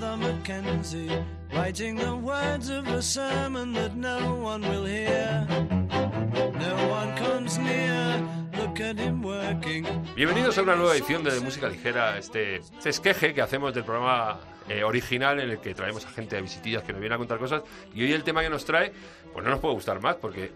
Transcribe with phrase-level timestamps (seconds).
[0.00, 0.16] A.
[10.14, 14.38] Bienvenidos a una nueva edición de Música Ligera, este, esqueje que hacemos del programa
[14.68, 17.38] eh, original en el que traemos a gente de visitillas que nos viene a contar
[17.38, 17.62] cosas.
[17.92, 18.92] Y hoy el tema que nos trae,
[19.32, 20.52] pues no nos puede gustar más porque eh,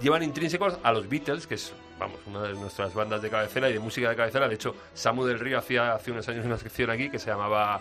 [0.00, 3.72] llevan intrínsecos a los Beatles, que es, vamos, una de nuestras bandas de cabecera y
[3.72, 4.48] de música de cabecera.
[4.48, 7.80] De hecho, Samu del Río hacía hace unos años una sección aquí que se llamaba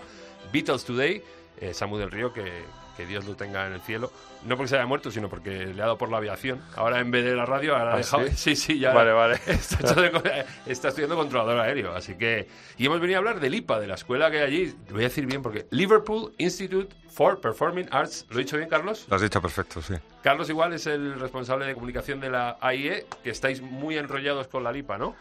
[0.51, 1.23] Beatles Today.
[1.61, 2.63] Eh, Samu del Río, que,
[2.95, 4.11] que Dios lo tenga en el cielo.
[4.45, 6.61] No porque se haya muerto, sino porque le ha dado por la aviación.
[6.77, 8.25] Ahora en vez de la radio, ahora ha ¿Ah, dejado.
[8.27, 8.33] sí?
[8.37, 8.93] Sí, sí, ya.
[8.93, 9.39] Vale, vale.
[9.47, 11.93] Está, de- está estudiando controlador aéreo.
[11.93, 12.47] Así que.
[12.77, 14.75] Y hemos venido a hablar del IPA, de la escuela que hay allí.
[14.87, 18.25] Lo voy a decir bien porque Liverpool Institute for Performing Arts.
[18.29, 19.05] ¿Lo he dicho bien, Carlos?
[19.09, 19.95] Lo has dicho perfecto, sí.
[20.23, 24.63] Carlos igual es el responsable de comunicación de la AIE, que estáis muy enrollados con
[24.63, 25.15] la LIPA, ¿no?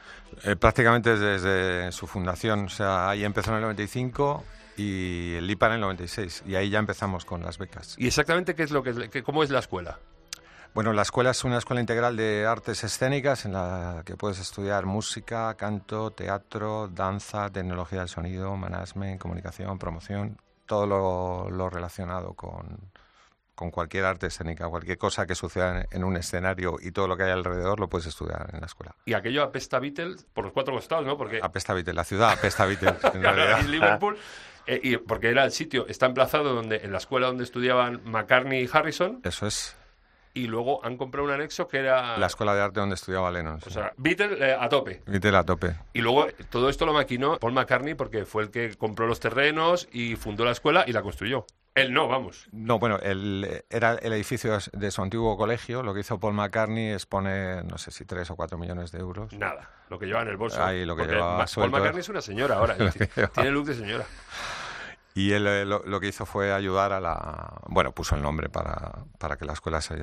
[0.44, 4.44] Eh, prácticamente desde su fundación, o sea, ahí empezó en el 95
[4.78, 7.96] y el IPA en el 96 y ahí ya empezamos con las becas.
[7.98, 9.98] ¿Y exactamente qué es lo que, cómo es la escuela?
[10.74, 14.86] Bueno, la escuela es una escuela integral de artes escénicas en la que puedes estudiar
[14.86, 22.90] música, canto, teatro, danza, tecnología del sonido, management, comunicación, promoción, todo lo, lo relacionado con,
[23.58, 27.24] con cualquier arte escénica, cualquier cosa que suceda en, un escenario y todo lo que
[27.24, 28.94] hay alrededor lo puedes estudiar en la escuela.
[29.04, 31.16] Y aquello apesta Beatles por los cuatro costados, ¿no?
[31.16, 33.58] Porque Apesta Beatles, la ciudad apesta Beatles, en realidad.
[33.64, 34.16] y Liverpool,
[34.64, 38.62] eh, y porque era el sitio, está emplazado donde, en la escuela donde estudiaban McCartney
[38.62, 39.76] y Harrison, Eso es
[40.34, 42.16] y luego han comprado un anexo que era.
[42.16, 43.58] la escuela de arte donde estudiaba Lennon.
[43.66, 45.02] O sea, Beatles eh, a tope.
[45.04, 45.74] Beatles a tope.
[45.94, 49.18] Y luego eh, todo esto lo maquinó Paul McCartney porque fue el que compró los
[49.18, 51.44] terrenos y fundó la escuela y la construyó.
[51.80, 52.48] Él no, vamos.
[52.52, 55.82] No, bueno, el, era el edificio de su antiguo colegio.
[55.82, 58.98] Lo que hizo Paul McCartney es poner, no sé si tres o cuatro millones de
[59.00, 59.32] euros.
[59.32, 60.62] Nada, lo que lleva en el bolso.
[60.64, 61.76] Ahí, lo que Porque lleva Ma- Paul suelto.
[61.76, 62.76] McCartney es una señora ahora.
[63.34, 64.04] Tiene look de señora.
[65.14, 67.60] Y él eh, lo, lo que hizo fue ayudar a la...
[67.66, 69.96] Bueno, puso el nombre para, para que la escuela, se,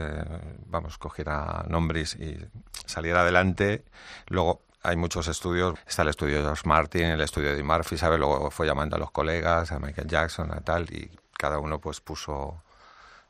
[0.66, 2.38] vamos, cogiera nombres y
[2.86, 3.86] saliera adelante.
[4.28, 5.80] Luego hay muchos estudios.
[5.88, 8.20] Está el estudio de George Martin, el estudio de Murphy, ¿sabes?
[8.20, 12.02] Luego fue llamando a los colegas, a Michael Jackson, a tal, y cada uno pues
[12.02, 12.62] puso...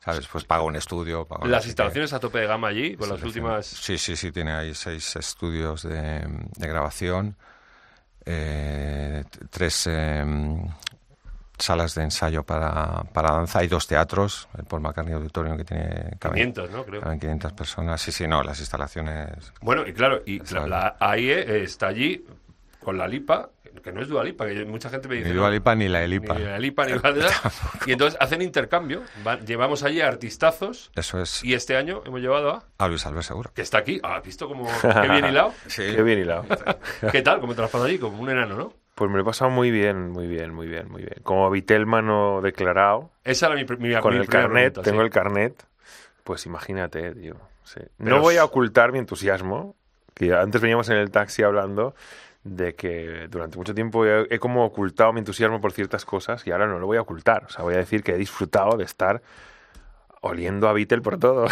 [0.04, 0.28] ¿Sabes?
[0.28, 1.24] Pues paga un estudio.
[1.24, 3.44] paga Las instalaciones a tope de gama allí, con las Selección.
[3.46, 3.66] últimas...
[3.66, 6.20] Sí, sí, sí, tiene ahí seis estudios de,
[6.56, 7.36] de grabación,
[8.24, 10.24] eh, tres eh,
[11.58, 16.10] salas de ensayo para, para danza y dos teatros, el Paul McCartney Auditorium que tiene...
[16.20, 16.84] caben- 500, ¿no?
[16.84, 17.00] Creo.
[17.00, 18.00] caben 500 personas.
[18.00, 19.52] Sí, sí, no, las instalaciones...
[19.60, 20.38] Bueno, y claro, y
[20.68, 22.24] la, AIE está allí
[22.86, 23.50] con la LIPA,
[23.82, 25.30] que no es Dua Lipa, que mucha gente me dice...
[25.30, 26.34] Ni no, Dua Lipa ni la Elipa.
[26.34, 27.26] Ni la Lipa ni la de
[27.86, 29.02] Y entonces hacen intercambio.
[29.24, 32.64] van- llevamos allí a artistazos Eso es y este año hemos llevado a...
[32.78, 33.50] a Luis Albert Seguro.
[33.52, 33.98] Que está aquí.
[34.04, 35.52] Ah, ¿has visto cómo qué bien hilado?
[35.66, 36.44] Sí, Qué bien hilado.
[37.10, 37.40] ¿Qué tal?
[37.40, 37.98] ¿Cómo te lo has pasado allí?
[37.98, 38.72] Como un enano, ¿no?
[38.94, 41.16] Pues me lo he pasado muy bien, muy bien, muy bien, muy bien.
[41.24, 45.04] Como Vitelmano declarado, Esa era mi, mi con mi el primera carnet, pregunta, tengo sí.
[45.06, 45.64] el carnet,
[46.22, 47.34] pues imagínate, tío.
[47.64, 47.80] sí.
[47.98, 49.74] No voy a ocultar mi entusiasmo,
[50.14, 51.94] que antes veníamos en el taxi hablando
[52.46, 56.52] de que durante mucho tiempo he, he como ocultado mi entusiasmo por ciertas cosas y
[56.52, 57.44] ahora no lo voy a ocultar.
[57.44, 59.22] O sea, voy a decir que he disfrutado de estar
[60.20, 61.46] oliendo a Beatle por todo.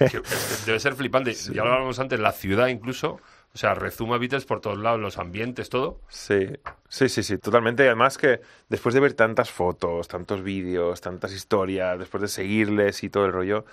[0.66, 1.34] Debe ser flipante.
[1.34, 3.20] Ya lo hablábamos antes, la ciudad incluso.
[3.52, 6.00] O sea, rezuma Beatles por todos lados, los ambientes, todo.
[6.08, 6.46] Sí,
[6.88, 7.82] sí, sí, sí, totalmente.
[7.82, 13.02] Y además que después de ver tantas fotos, tantos vídeos, tantas historias, después de seguirles
[13.02, 13.64] y todo el rollo,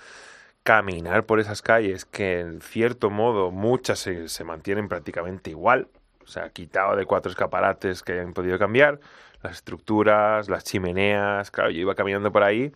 [0.64, 5.88] caminar por esas calles que en cierto modo muchas se, se mantienen prácticamente igual,
[6.28, 9.00] o sea, quitado de cuatro escaparates que hayan podido cambiar,
[9.42, 12.70] las estructuras, las chimeneas, claro, yo iba caminando por ahí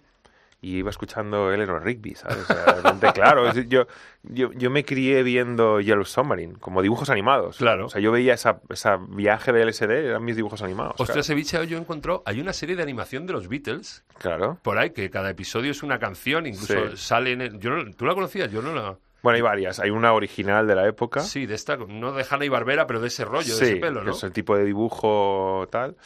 [0.60, 2.38] y iba escuchando Eleanor Rigby, ¿sabes?
[2.48, 3.86] O sea, de repente, claro, es- yo,
[4.22, 7.56] yo, yo me crié viendo Yellow Submarine, como dibujos animados.
[7.58, 7.86] Claro.
[7.86, 10.94] O sea, yo veía esa, esa viaje de LSD, eran mis dibujos animados.
[10.98, 14.38] Ostras, Ceviche, yo encontró, hay una serie de animación de los Beatles claro.
[14.38, 14.58] claro.
[14.62, 16.96] por ahí, que cada episodio es una canción, incluso Sí.
[16.96, 18.50] sale en el- yo no- ¿Tú la conocías?
[18.52, 18.96] Yo no la...
[19.22, 19.80] Bueno, hay varias.
[19.80, 21.20] Hay una original de la época.
[21.20, 24.02] Sí, de esta, no de Hanna y Barbera, pero de ese rollo, de ese pelo,
[24.02, 24.12] ¿no?
[24.12, 25.96] es el tipo de dibujo tal.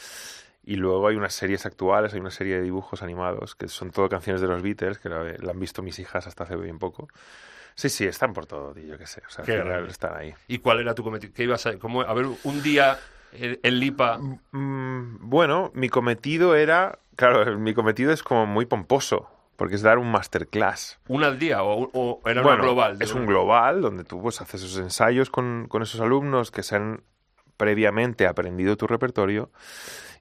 [0.64, 4.08] Y luego hay unas series actuales, hay una serie de dibujos animados que son todo
[4.08, 7.08] canciones de los Beatles, que la, la han visto mis hijas hasta hace bien poco.
[7.74, 9.22] Sí, sí, están por todo, tío, yo qué sé.
[9.26, 10.34] O sea, al Qué final están ahí.
[10.48, 11.32] ¿Y cuál era tu cometido?
[11.34, 12.98] ¿Qué ibas a, cómo, a ver, un día
[13.32, 14.18] el, el Lipa.
[14.18, 19.98] Mm, bueno, mi cometido era, claro, mi cometido es como muy pomposo, porque es dar
[19.98, 20.98] un masterclass.
[21.08, 22.98] ¿Una al día o, o era bueno, una global?
[23.00, 26.76] Es un global donde tú pues, haces esos ensayos con, con esos alumnos que se
[26.76, 27.02] han
[27.56, 29.50] previamente aprendido tu repertorio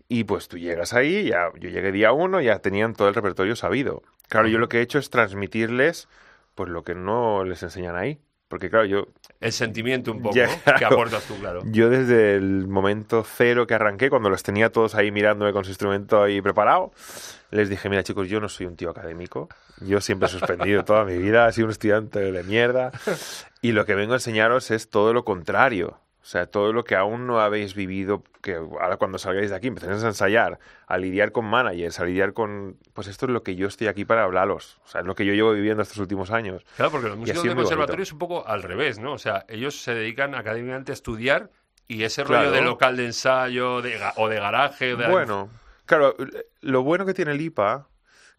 [0.07, 3.55] y pues tú llegas ahí, ya, yo llegué día uno, ya tenían todo el repertorio
[3.55, 4.03] sabido.
[4.29, 6.07] Claro, yo lo que he hecho es transmitirles
[6.53, 8.19] pues lo que no les enseñan ahí.
[8.47, 9.07] Porque claro, yo,
[9.41, 10.95] El sentimiento un poco Ya, que claro.
[10.97, 11.63] aportas tú, claro.
[11.65, 15.71] yo desde el momento cero que arranqué, cuando los tenía todos ahí mirándome con su
[15.71, 16.91] instrumento ahí preparado,
[17.51, 19.49] les dije, mira chicos, yo no soy un tío académico,
[19.81, 22.91] yo siempre he suspendido toda mi vida, he sido un estudiante de mierda,
[23.61, 25.97] y lo que vengo a enseñaros es todo lo contrario.
[26.25, 29.67] O sea, todo lo que aún no habéis vivido, que ahora cuando salgáis de aquí
[29.67, 30.57] empecéis a ensayar,
[30.87, 32.77] a lidiar con managers, a lidiar con...
[32.95, 34.81] Pues esto es lo que yo estoy aquí para hablaros.
[34.85, 36.65] O sea, es lo que yo llevo viviendo estos últimos años.
[36.77, 38.07] Claro, porque los músicos así de es muy conservatorio bonito.
[38.09, 39.13] es un poco al revés, ¿no?
[39.13, 41.51] O sea, ellos se dedican académicamente a estudiar
[41.87, 42.45] y ese Claro.
[42.45, 45.49] rollo de local de ensayo de o de garaje o de Bueno,
[45.85, 46.15] claro,
[46.61, 47.87] lo bueno que tiene el IPA,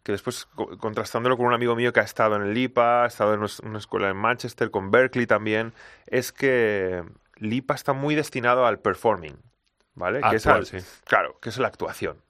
[0.03, 3.07] que después co- contrastándolo con un amigo mío que ha estado en el IPA, ha
[3.07, 5.71] estado en una escuela en Manchester, con Berkeley también,
[6.07, 7.01] es que
[7.39, 9.37] el IPA está muy destinado al performing,
[9.93, 10.21] ¿vale?
[10.21, 10.77] que es Actual, al- sí.
[11.05, 12.21] Claro, que es la actuación.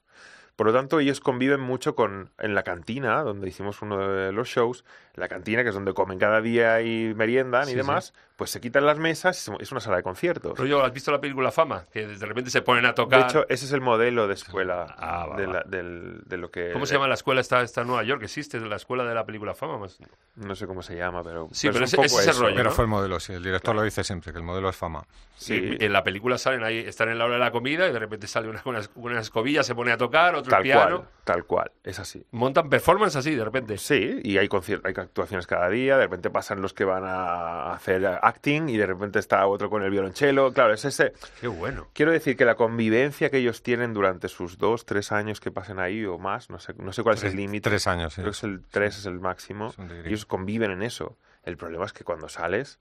[0.58, 4.48] Por lo tanto, ellos conviven mucho con en la cantina, donde hicimos uno de los
[4.48, 4.84] shows,
[5.14, 7.76] la cantina, que es donde comen cada día y meriendan Sí, y sí.
[7.76, 10.58] demás, pues se quitan las mesas y es una sala de conciertos.
[10.58, 11.84] Rollo, ¿has visto la película Fama?
[11.92, 13.20] Que de repente se ponen a tocar.
[13.20, 16.50] De hecho, ese es el modelo de escuela Ah, va, de, la- del- de lo
[16.50, 16.72] que...
[16.72, 18.22] ¿Cómo se llama la escuela esta, esta en Nueva York?
[18.24, 19.78] ¿Existe la escuela de la película Fama?
[19.78, 19.98] Más-
[20.34, 21.46] No sé cómo se llama, pero...
[21.52, 22.42] Sí, pero es ese- un es poco ese eso.
[22.42, 22.74] rollo, Pero ¿no?
[22.74, 23.32] fue el modelo, sí.
[23.32, 25.04] El director lo dice siempre, que el modelo es fama.
[25.36, 25.76] Sí.
[25.78, 27.98] Y En la película salen ahí, están en la hora de la comida y de
[28.00, 30.96] repente sale una, una, una escobilla, se pone a tocar, otro Tal piano.
[30.96, 32.24] cual, tal cual, es así.
[32.30, 33.78] Montan performance así de repente.
[33.78, 38.04] Sí, y hay, hay actuaciones cada día, de repente pasan los que van a hacer
[38.06, 40.52] acting y de repente está otro con el violonchelo.
[40.52, 41.12] Claro, es ese...
[41.40, 41.88] Qué bueno.
[41.92, 45.78] Quiero decir que la convivencia que ellos tienen durante sus dos, tres años que pasen
[45.78, 47.68] ahí o más, no sé, no sé cuál es el límite.
[47.68, 48.22] Tres años, sí.
[48.22, 49.74] Creo que es el tres es el máximo.
[50.04, 51.16] Ellos conviven en eso.
[51.42, 52.78] El problema es que cuando sales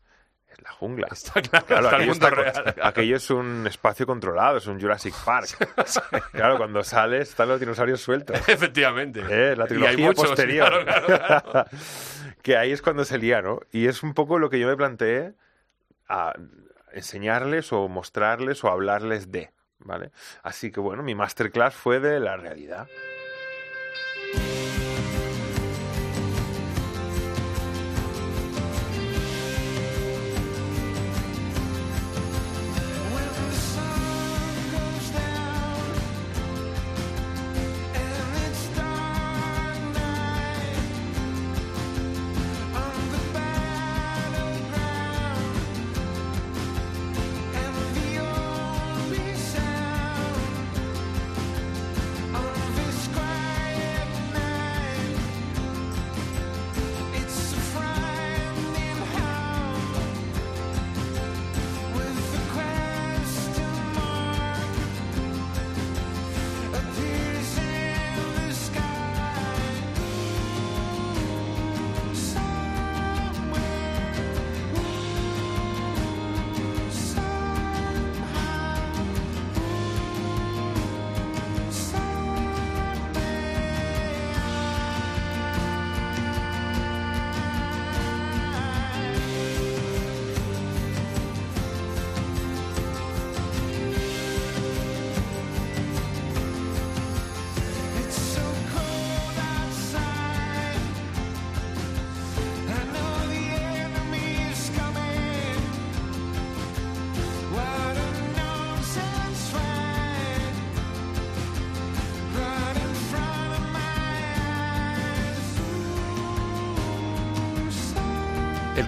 [0.49, 1.07] es la jungla.
[1.11, 2.75] Está claro, Claro, está el aquello, mundo está- real.
[2.83, 5.49] aquello es un espacio controlado, es un Jurassic Park.
[6.31, 8.37] Claro, cuando sales están los dinosaurios sueltos.
[8.47, 9.21] Efectivamente.
[9.29, 10.83] Eh, la Y hay trilogía muchos, posterior.
[10.85, 11.69] claro, claro, claro.
[12.41, 13.59] que ahí es cuando se lía, ¿no?
[13.71, 15.33] Y es un poco lo que yo me planteé
[16.07, 16.33] a
[16.93, 20.11] enseñarles o mostrarles o hablarles de, ¿vale?
[20.43, 22.87] Así que bueno, mi masterclass fue de la realidad.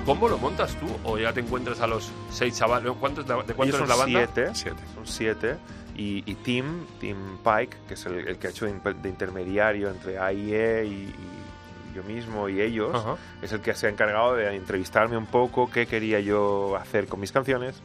[0.06, 2.92] Combo lo montas tú o ya te encuentras a los seis chavales?
[3.00, 4.20] ¿Cuántos, ¿De cuántos es son la banda?
[4.34, 4.80] siete, Siete.
[4.96, 5.56] son siete.
[5.96, 9.90] Y, y Tim, Tim Pike, que es el, el que ha hecho de, de intermediario
[9.90, 13.16] entre AIE y, y yo mismo y ellos, Ajá.
[13.42, 17.20] es el que se ha encargado de entrevistarme un poco qué quería yo hacer con
[17.20, 17.82] mis canciones.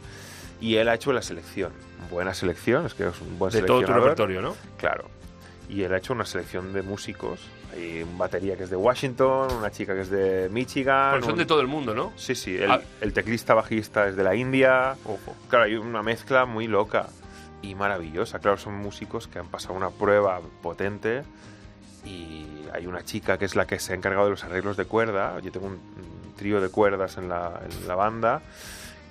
[0.60, 1.72] Y él ha hecho la selección.
[2.10, 4.02] Buena selección, es que es un buen De todo tu seleccionador.
[4.10, 4.56] repertorio, ¿no?
[4.76, 5.06] Claro.
[5.68, 7.40] Y él ha hecho una selección de músicos.
[7.72, 11.12] Hay un batería que es de Washington, una chica que es de Michigan.
[11.12, 12.12] Porque son un- de todo el mundo, ¿no?
[12.16, 12.56] Sí, sí.
[12.56, 12.80] El, Ah.
[13.00, 14.94] el teclista bajista es de la India.
[15.04, 15.34] Ojo.
[15.48, 17.08] Claro, hay una mezcla muy loca
[17.62, 18.38] y maravillosa.
[18.40, 21.22] Claro, son músicos que han pasado una prueba potente
[22.04, 24.84] y hay una chica que es la que se ha encargado de los arreglos de
[24.84, 25.40] cuerda.
[25.40, 28.42] Yo tengo un, un trío de cuerdas en la, en la banda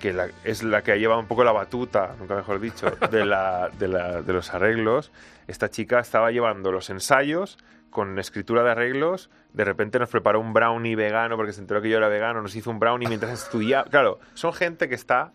[0.04, 3.24] que la- es la que ha llevado un poco la batuta, nunca mejor dicho, de,
[3.26, 5.14] la, de, la- de los arreglos.
[5.48, 7.58] Esta chica estaba llevando los ensayos
[7.90, 9.30] con escritura de arreglos.
[9.54, 12.42] De repente nos preparó un brownie vegano porque se enteró que yo era vegano.
[12.42, 13.90] Nos hizo un brownie mientras estudiaba.
[13.90, 15.32] Claro, son gente que está,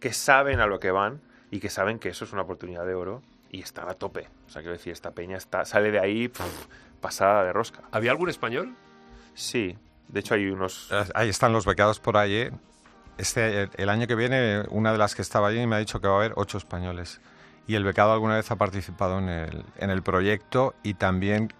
[0.00, 1.20] que saben a lo que van
[1.50, 3.20] y que saben que eso es una oportunidad de oro
[3.50, 4.28] y están a tope.
[4.46, 6.42] O sea, quiero decir, esta peña está, sale de ahí pf,
[7.02, 7.82] pasada de rosca.
[7.92, 8.74] ¿Había algún español?
[9.34, 9.76] Sí,
[10.08, 10.88] de hecho hay unos...
[10.90, 12.34] Eh, Ahí están los becados por ahí.
[12.34, 12.50] ¿eh?
[13.18, 16.08] Este, el, año que viene, una de las que estaba allí me ha dicho que
[16.08, 17.20] va a haber ocho españoles.
[17.66, 21.52] Y el becado alguna vez ha participado en el, en el proyecto y también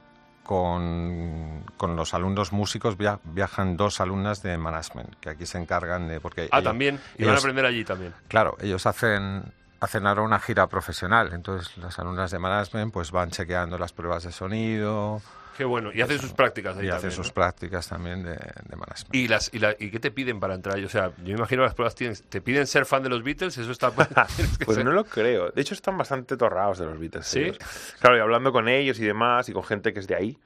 [0.44, 6.08] con, con los alumnos músicos via- viajan dos alumnas de management, que aquí se encargan
[6.08, 6.20] de...
[6.20, 7.00] Porque Ah, ellos- también.
[7.16, 8.14] Y van a ellos- aprender allí también.
[8.28, 13.30] Claro, ellos hacen, hacen ahora una gira profesional, entonces las alumnas de management pues van
[13.30, 15.20] chequeando las pruebas de sonido
[15.56, 15.90] Qué bueno.
[15.94, 17.34] Y hacen sus prácticas ahí y hacen también, sus ¿no?
[17.34, 19.14] prácticas también de, de management.
[19.14, 20.78] ¿Y, las, y, la- ¿Y qué te piden para entrar?
[20.78, 23.56] O sea, yo me imagino las pruebas tienen, te piden ser fan de los Beatles,
[23.56, 23.90] eso está...
[24.64, 25.50] Pues no lo creo.
[25.50, 27.26] De hecho, están bastante torrados de los Beatles.
[27.26, 27.40] ¿Sí?
[27.40, 27.58] ellos.
[28.00, 30.38] Claro, y hablando con ellos y demás, y con gente que es de ahí.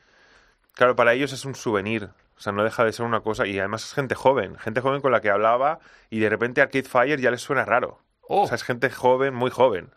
[0.75, 2.09] Claro, para ellos es un souvenir.
[2.37, 3.47] O sea, no deja de ser una cosa.
[3.47, 4.57] Y además es gente joven.
[4.59, 8.01] Gente joven con la que hablaba y de repente Arcade Fire ya les suena raro.
[8.33, 8.43] Oh.
[8.43, 9.91] O sea, es gente joven, muy joven.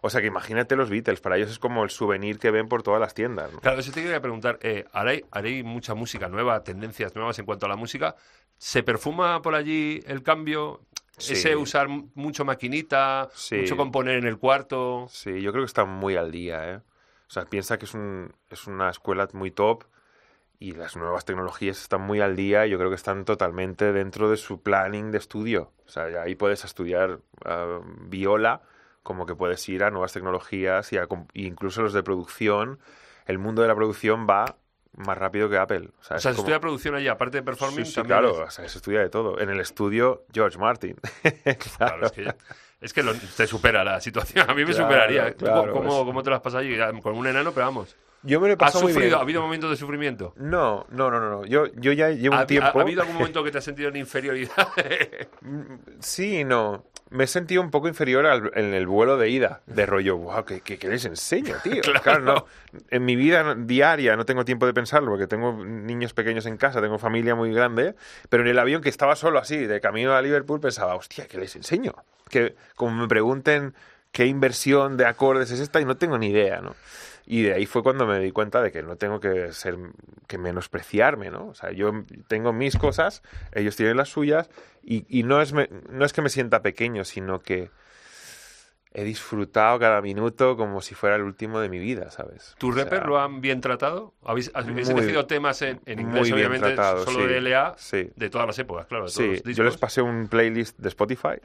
[0.00, 1.20] O sea, que imagínate los Beatles.
[1.20, 3.52] Para ellos es como el souvenir que ven por todas las tiendas.
[3.52, 3.60] ¿no?
[3.60, 4.58] Claro, eso te quería preguntar.
[4.62, 8.16] Eh, ¿haréis, haréis mucha música nueva, tendencias nuevas en cuanto a la música?
[8.56, 10.80] ¿Se perfuma por allí el cambio?
[11.18, 11.34] Sí.
[11.34, 13.56] Ese usar mucho maquinita, Sí.
[13.56, 15.06] mucho componer en el cuarto.
[15.10, 16.76] Sí, yo creo que están muy al día, ¿eh?
[16.76, 19.84] O sea, piensa que es, un, es una escuela muy top
[20.58, 24.30] y las nuevas tecnologías están muy al día y yo creo que están totalmente dentro
[24.30, 25.72] de su planning de estudio.
[25.86, 28.62] O sea, ahí puedes estudiar ah, viola,
[29.02, 32.78] como que puedes ir a nuevas tecnologías y a incluso los de producción.
[33.26, 34.56] El mundo de la producción va
[34.96, 35.90] más rápido que Apple.
[36.00, 38.30] O sea, O sea, se como- estudia producción allí, aparte de performance, Sí, sí, claro,
[38.30, 39.38] es- o sea, se estudia de todo.
[39.40, 40.96] En el estudio, George Martin.
[41.76, 42.34] Claro, es que,
[42.80, 44.48] es que lo- te supera la situación.
[44.48, 45.32] A mí me Claro, superaría.
[45.36, 46.76] ¿Tú claro, ¿Cómo, es- cómo te las pasas allí?
[47.02, 47.94] Con un enano, pero vamos.
[48.22, 49.10] Yo me lo he ¿Has pasado muy sufrido?
[49.10, 49.18] bien.
[49.18, 50.34] ¿Ha habido momentos de sufrimiento?
[50.36, 51.30] No, no, no, no.
[51.30, 51.44] no.
[51.46, 52.66] Yo, yo ya llevo ¿Ha, un tiempo.
[52.78, 54.68] ha- ha habido algún momento que te has sentido en inferioridad?
[56.00, 56.84] Sí, y no.
[57.08, 59.60] Me he sentido un poco inferior al- en el vuelo de ida.
[59.66, 61.80] De rollo, wow, ¿qué, qué, qué les enseño, tío?
[62.02, 62.20] Claro.
[62.20, 62.46] no.
[62.90, 66.80] En mi vida diaria no tengo tiempo de pensarlo porque tengo niños pequeños en casa,
[66.82, 67.94] tengo familia muy grande.
[68.28, 71.38] Pero en el avión que estaba solo así, de camino a Liverpool, pensaba, hostia, ¿qué
[71.38, 71.94] les enseño?
[72.28, 73.74] Que como me pregunten
[74.16, 76.74] qué inversión de acordes es esta y no tengo ni idea, ¿no?
[77.26, 79.76] Y de ahí fue cuando me di cuenta de que no tengo que ser
[80.26, 81.48] que menospreciarme, ¿no?
[81.48, 81.92] O sea, yo
[82.26, 84.48] tengo mis cosas, ellos tienen las suyas
[84.82, 87.68] y, y no es me- no es que me sienta pequeño, sino que
[88.98, 92.54] he disfrutado cada minuto como si fuera el último de mi vida, ¿sabes?
[92.58, 94.14] ¿Tu O sea, rapper lo han bien tratado?
[94.24, 98.10] ¿Habéis, habéis Muy- elegido temas en, en inglés, obviamente, tratado, solo sí, de LA, sí.
[98.16, 101.38] de todas las épocas, claro, Sí, yo les pasé un playlist de Spotify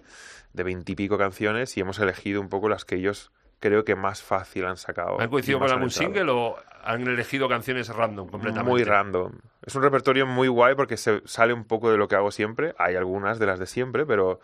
[0.54, 4.66] de veintipico canciones y hemos elegido un poco las que ellos creo que más fácil
[4.66, 5.20] han sacado.
[5.20, 8.70] ¿Han coincidido con algún single o han elegido canciones random completamente?
[8.72, 9.34] Muy random.
[9.62, 12.74] Es un repertorio muy guay porque se sale un poco de lo que hago siempre.
[12.78, 14.40] Hay algunas de las de siempre, pero,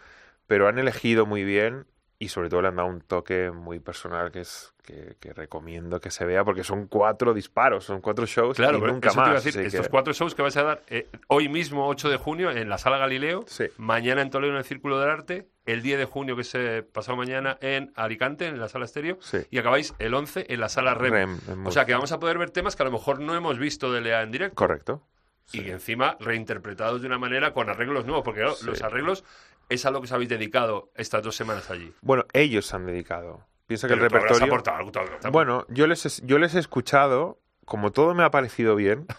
[0.45, 1.87] pero han elegido muy bien
[2.19, 5.99] y sobre todo le han dado un toque muy personal que es que, que recomiendo
[5.99, 9.21] que se vea porque son cuatro disparos, son cuatro shows Claro, y nunca eso te
[9.21, 9.43] iba a más.
[9.43, 12.49] decir, estos que- cuatro shows que vais a dar eh, hoy mismo, 8 de junio,
[12.51, 13.65] en la Sala Galileo, Sí.
[13.77, 16.83] mañana en Toledo en el Círculo del Arte, el 10 de junio, que es eh,
[16.89, 19.39] pasado mañana, en Alicante, en la Sala Estéreo, Sí.
[19.51, 21.11] y acabáis el 11 en la Sala Rem.
[21.13, 23.59] Rem, o sea que vamos a poder ver temas que a lo mejor no hemos
[23.59, 24.55] visto de Lea en directo.
[24.55, 25.03] Correcto.
[25.51, 28.65] Y encima reinterpretados de una manera con arreglos nuevos, porque claro, Sí.
[28.65, 29.23] los arreglos
[29.69, 31.93] es a lo que os habéis dedicado estas dos semanas allí.
[32.01, 33.45] Bueno, ellos se han dedicado.
[33.67, 34.45] Piensa que el repertorio...
[34.45, 38.75] aportado habrás- Bueno, yo les, he- yo les he escuchado, como todo me ha parecido
[38.75, 39.05] bien.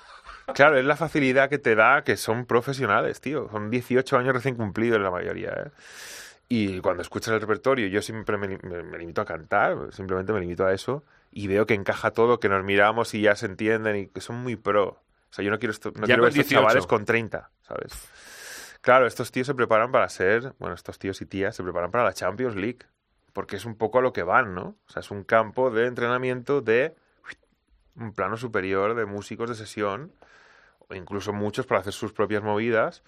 [0.54, 3.50] Claro, es la facilidad que te da que son profesionales, tío.
[3.50, 5.70] Son 18 años recién cumplidos la mayoría, ¿eh?
[6.48, 10.32] Y cuando escuchas el repertorio, yo siempre me, li- me- me limito a cantar, simplemente
[10.32, 13.44] me limito a eso, y veo que encaja todo, que nos miramos y ya se
[13.44, 14.86] entienden y que son muy pro.
[14.86, 16.60] O sea, yo no quiero, esto- no Ya quiero ver estos 18.
[16.62, 17.92] chavales con 30, ¿sabes?
[18.80, 22.04] Claro, estos tíos se preparan para ser, bueno, estos tíos y tías se preparan para
[22.04, 22.78] la Champions League,
[23.32, 24.76] porque es un poco a lo que van, ¿no?
[24.86, 26.94] O sea, es un campo de entrenamiento de
[27.96, 30.12] un plano superior de músicos de sesión,
[30.88, 33.02] o incluso muchos para hacer sus propias movidas.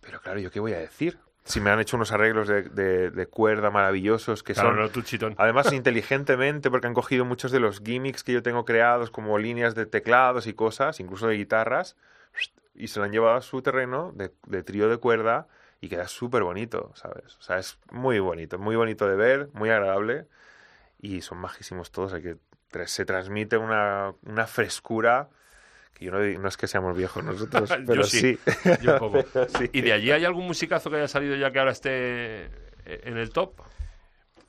[0.00, 1.18] Pero claro, ¿yo qué voy a decir?
[1.44, 4.88] Si me han hecho unos arreglos de, de- de cuerda maravillosos que Claro, son no,
[4.90, 5.34] tú.
[5.38, 9.76] Además, inteligentemente, porque han cogido muchos de los gimmicks que yo tengo creados, como líneas
[9.76, 11.96] de teclados y cosas, incluso de guitarras,
[12.76, 15.46] y se lo han llevado a su terreno de, de trío de cuerda
[15.80, 17.36] y queda súper bonito, ¿sabes?
[17.38, 20.26] O sea, es muy bonito, muy bonito de ver, muy agradable
[21.00, 22.12] y son majísimos todos.
[22.12, 22.36] Hay que
[22.86, 25.28] se transmite una, una frescura
[25.94, 28.70] que yo no, no es que seamos viejos nosotros, Yo pero sí, sí.
[28.82, 29.24] Yo un poco.
[29.58, 29.70] Sí.
[29.72, 32.50] ¿Y de allí hay algún musicazo que haya salido ya que ahora esté eh,
[32.84, 33.54] en el top?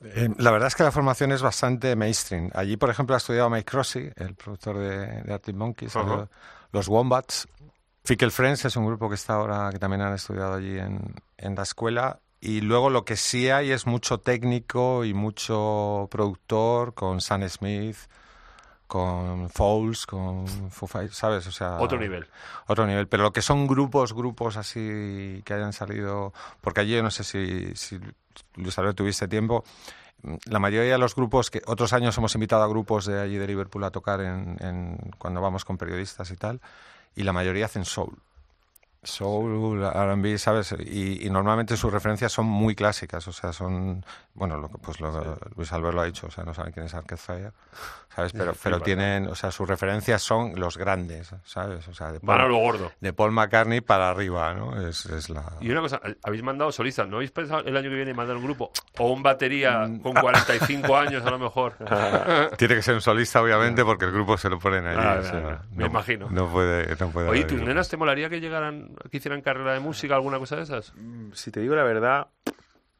[0.04, 2.50] Eh, la verdad es que la formación es bastante mainstream.
[2.54, 6.28] Allí, por ejemplo, ha estudiado Mike Crossy, el productor de, de Arctic Monkeys, Ajá.
[6.70, 7.48] los Wombats.
[8.04, 11.54] Fickle Friends es un grupo que está ahora, que también han estudiado allí en, en
[11.54, 12.20] la escuela.
[12.40, 17.96] Y luego lo que sí hay es mucho técnico y mucho productor con Sam Smith,
[18.86, 21.46] con Fowles, con Foo Fighters, ¿sabes?
[21.46, 22.26] O sea, Otro nivel.
[22.68, 23.06] otro nivel.
[23.08, 27.24] Pero lo que son grupos, grupos así que hayan salido, porque allí yo no sé
[27.24, 28.00] si, si
[28.54, 29.64] Luis Alberto tuviste tiempo,
[30.46, 33.46] la mayoría de los grupos que otros años hemos invitado a grupos de allí de
[33.46, 36.60] Liverpool a tocar en, en- cuando vamos con periodistas y tal,
[37.14, 38.22] y la mayoría hacen soul.
[39.08, 40.74] Soul, R&B, ¿sabes?
[40.78, 45.00] Y, y normalmente sus referencias son muy clásicas, o sea, son, bueno, lo, que- pues
[45.00, 47.52] lo, Luis Albert lo ha dicho, o sea, no saben quién es Arcade Fire,
[48.14, 48.32] ¿sabes?
[48.32, 51.86] Pero, pero flipa, tienen, o sea, sus referencias son los grandes, ¿sabes?
[51.88, 52.92] O sea, de Van Paul, lo gordo.
[53.00, 54.80] de Paul McCartney para arriba, ¿no?
[54.88, 55.44] Es, es la...
[55.60, 58.44] Y una cosa, habéis mandado solistas, ¿no habéis pensado el año que viene mandar un
[58.44, 58.70] grupo?
[58.98, 60.00] O un batería Mm.
[60.00, 61.74] con 45 años a lo mejor.
[62.58, 64.98] Tiene que ser un solista, obviamente, porque el grupo se lo ponen allí.
[65.00, 66.28] Ah, o sea, me no- imagino.
[66.30, 69.80] No puede, no puede Oye, ¿tus nenas te molaría que llegaran, que hicieran carrera de
[69.80, 70.92] música, alguna cosa de esas?
[70.96, 72.28] Mm, Si te digo la verdad,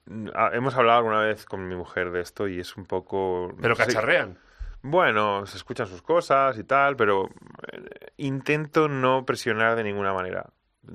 [0.07, 3.55] mm, ah, hemos hablado alguna vez con mi mujer de esto y es un poco...
[3.61, 4.39] Pero sí, cacharrean.
[4.83, 7.27] Bueno, se escuchan sus cosas y tal, pero
[7.73, 10.51] eh, intento no presionar de ninguna manera.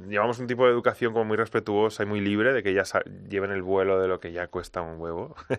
[0.07, 2.83] Llevamos un tipo de educación como muy respetuosa y muy libre, de que ya
[3.29, 5.35] lleven el vuelo de lo que ya cuesta un huevo.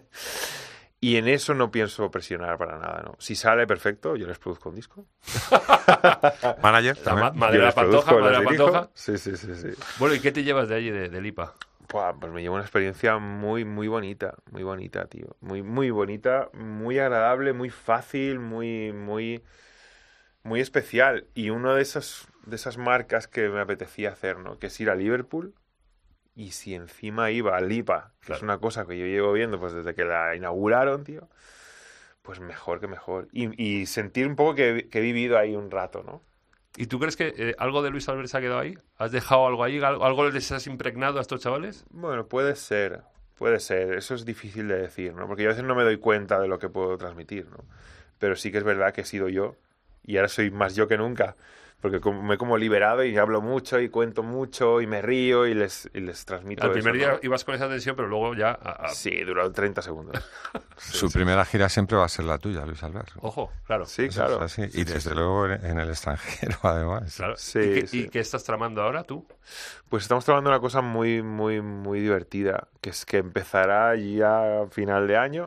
[1.11, 3.16] y en eso no pienso presionar para nada, ¿no?
[3.18, 5.06] Si sale perfecto, yo les produzco un disco.
[6.62, 7.26] Manager, La también.
[7.26, 8.73] ma- madre Yo de la les produzco, pantoja, madre de les la dirijo.
[8.73, 8.90] pantoja.
[8.94, 9.68] Sí, sí, sí, sí.
[9.99, 11.54] Bueno, ¿y qué te llevas de allí, de, de Lipa?
[11.87, 15.37] Pues me llevo una experiencia muy, muy bonita, muy bonita, tío.
[15.40, 19.42] Muy, muy bonita, muy agradable, muy fácil, muy, muy,
[20.42, 21.26] muy especial.
[21.34, 24.58] Y una de esas, de esas marcas que me apetecía hacer, ¿no?
[24.58, 25.54] Que es ir a Liverpool.
[26.36, 28.36] Y si encima iba a Lipa, que Claro.
[28.38, 31.28] es una cosa que yo llevo viendo pues desde que la inauguraron, tío,
[32.23, 33.28] pues mejor que mejor.
[33.32, 36.23] Y, y sentir un poco que, que he vivido ahí un rato, ¿no?
[36.76, 38.76] ¿Y tú crees que eh, algo de Luis Albert se ha quedado ahí?
[38.97, 39.78] ¿Has dejado algo ahí?
[39.80, 41.84] ¿Algo, algo les has impregnado a estos chavales?
[41.90, 43.02] Bueno, puede ser,
[43.36, 43.94] puede ser.
[43.94, 45.28] Eso es difícil de decir, ¿no?
[45.28, 47.58] Porque yo a veces no me doy cuenta de lo que puedo transmitir, ¿no?
[48.18, 49.54] Pero sí que es verdad que he sido yo
[50.02, 51.36] y ahora soy más yo que nunca.
[51.84, 55.47] Porque como- me he como liberado y hablo mucho y cuento mucho y me río
[55.47, 57.18] y les, y les transmito Al primer eso, día ¿no?
[57.23, 58.52] ibas con esa tensión, pero luego ya...
[58.52, 60.16] a- a- Sí, duró 30 segundos.
[60.78, 61.18] Sí, Su sí.
[61.18, 63.10] primera gira siempre va a ser la tuya, Luis Albert.
[63.20, 63.84] Ojo, claro.
[63.84, 64.36] Sí, Eso claro.
[64.36, 64.62] es así.
[64.70, 65.14] Sí, Y sí, desde sí.
[65.14, 67.14] luego en en el extranjero, además.
[67.16, 67.36] claro.
[67.36, 68.00] Sí, ¿Y, qué, sí.
[68.00, 69.28] y qué estás tramando ahora tú?
[69.90, 74.66] Pues estamos trabajando una cosa muy, muy, muy divertida, que es que empezará ya a
[74.68, 75.44] final de año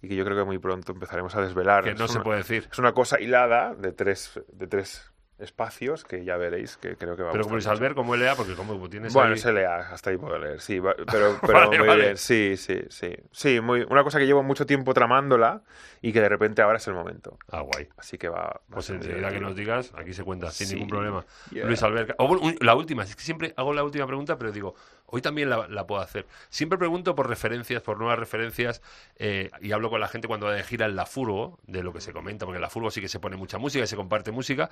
[0.00, 1.84] y que yo creo que muy pronto empezaremos a desvelar.
[1.84, 2.68] Que Es no se una- puede decir.
[2.72, 7.22] Es una cosa hilada de tres, de tres espacios que ya veréis que creo que
[7.22, 7.66] va a Pero como Luis.
[7.66, 9.34] Albert, como LA, porque como tienes Bueno, ahí...
[9.34, 12.02] es LA, hasta ahí puedo leer, sí, va- pero, pero Vale, muy vale.
[12.04, 13.14] bien, sí, sí, sí.
[13.32, 15.62] Sí, muy, una cosa que llevo mucho tiempo tramándola
[16.00, 17.38] y que de repente ahora es el momento.
[17.50, 17.88] Ah, guay.
[17.96, 20.74] Así que va, Pues enseguida que nos digas, aquí se cuenta, sin Sí.
[20.74, 21.24] ningún problema.
[21.50, 21.66] Yeah.
[21.66, 22.14] Luis Albert.
[22.18, 24.74] o bueno, un- la última, es que siempre hago la última pregunta, pero digo,
[25.06, 26.26] hoy también la, la puedo hacer.
[26.48, 28.82] Siempre pregunto por referencias, por nuevas referencias,
[29.16, 31.92] eh, y hablo con la gente cuando va de gira en la furgo, de lo
[31.92, 33.96] que se comenta, porque en la furgo sí que se pone mucha música y se
[33.96, 34.70] comparte música.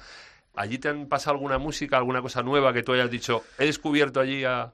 [0.55, 4.21] ¿Allí te han pasado alguna música, alguna cosa nueva que tú hayas dicho, he descubierto
[4.21, 4.73] allí a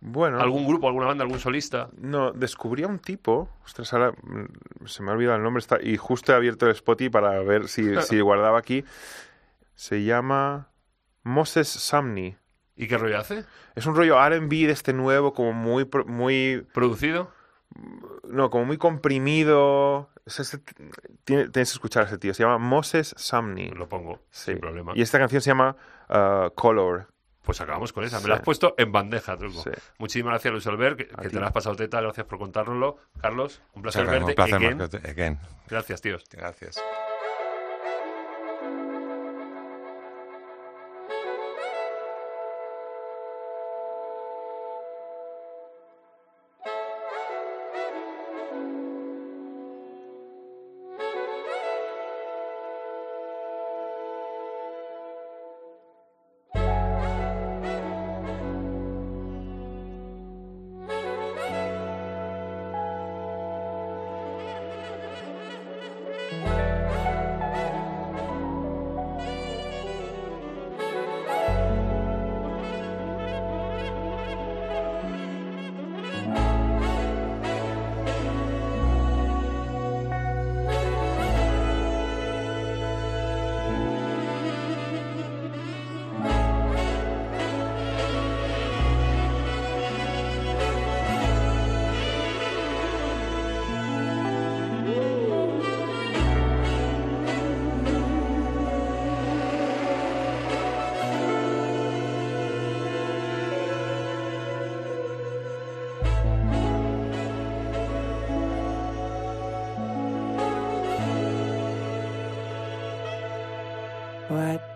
[0.00, 1.88] Bueno, algún grupo, alguna banda, algún solista?
[1.96, 5.78] no, descubrí a un tipo, ostras, ahora mm, se me ha olvidado el nombre, está,
[5.82, 8.84] y justo he abierto el Spotify para ver si, si guardaba aquí.
[9.74, 10.70] Se llama
[11.24, 12.36] Moses Samni.
[12.82, 13.44] ¿Y qué rollo hace?
[13.74, 17.30] Es un rollo R&B de este nuevo, como muy, muy, ¿Producido?
[18.28, 20.10] no, como muy comprimido.
[20.26, 20.58] Es ese-
[21.24, 22.34] tiene- tienes que escuchar a ese tío.
[22.34, 23.70] Se llama Moses Samni.
[23.70, 24.52] Lo pongo, Sí.
[24.52, 24.92] sin problema.
[24.94, 25.76] Y esta canción se llama
[26.10, 27.08] uh, Color.
[27.42, 28.16] Pues acabamos con esa.
[28.18, 28.28] Me Sí.
[28.28, 29.62] la has puesto en bandeja, truco.
[29.62, 29.70] Sí.
[29.98, 32.00] Muchísimas gracias, Luis Albert, que, te la has pasado teta.
[32.00, 32.98] Gracias por contárnoslo.
[33.20, 34.30] Carlos, un placer Muchas verte.
[34.30, 34.54] un placer,
[34.94, 35.10] Again.
[35.10, 35.38] Again.
[35.68, 36.24] Gracias, tíos.
[36.30, 36.82] Gracias.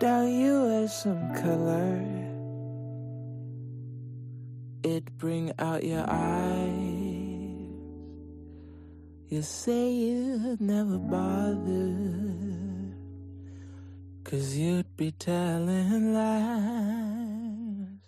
[0.07, 1.99] Don't you wear some color?
[4.81, 7.67] It bring out your eyes.
[9.27, 11.91] You say you'd never bother.
[14.23, 17.99] Cause you'd be telling lies.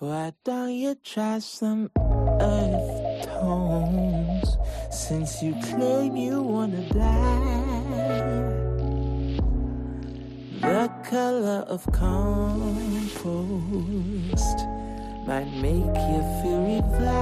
[0.00, 4.56] Why don't you try some earth tones?
[4.90, 8.65] Since you claim you wanna die.
[11.10, 12.66] Color of compost
[15.24, 17.14] might make you feel revived.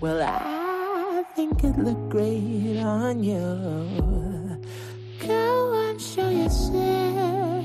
[0.00, 4.58] Well, I think it looked great on you.
[5.24, 7.64] Go and show yourself.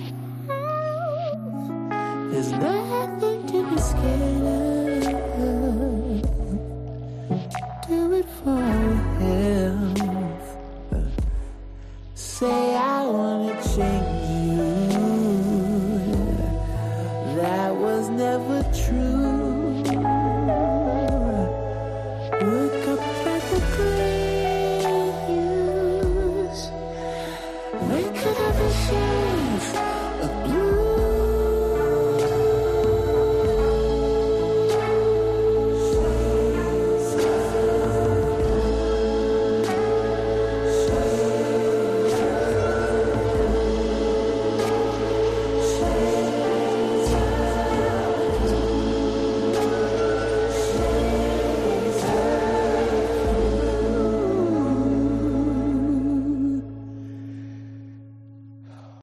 [2.29, 5.07] There's nothing to be scared
[5.39, 6.21] of.
[7.87, 8.76] Do it for
[12.39, 14.93] say I wanna change you.
[17.37, 19.26] That was never true.